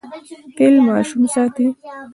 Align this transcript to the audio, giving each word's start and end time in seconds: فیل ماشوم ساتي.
فیل 0.55 0.75
ماشوم 0.87 1.23
ساتي. 1.33 1.65